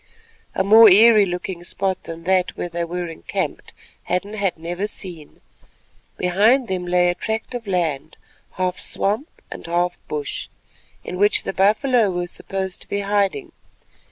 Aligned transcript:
A 0.55 0.63
more 0.63 0.89
eerie 0.89 1.27
looking 1.27 1.63
spot 1.63 2.05
than 2.05 2.23
that 2.23 2.57
where 2.57 2.69
they 2.69 2.83
were 2.83 3.07
encamped 3.07 3.71
Hadden 4.05 4.33
had 4.33 4.57
never 4.57 4.87
seen. 4.87 5.41
Behind 6.17 6.67
them 6.67 6.87
lay 6.87 7.09
a 7.09 7.13
tract 7.13 7.53
of 7.53 7.67
land—half 7.67 8.79
swamp 8.79 9.29
and 9.51 9.63
half 9.67 9.99
bush—in 10.07 11.17
which 11.19 11.43
the 11.43 11.53
buffalo 11.53 12.09
were 12.09 12.25
supposed 12.25 12.81
to 12.81 12.89
be 12.89 13.01
hiding. 13.01 13.51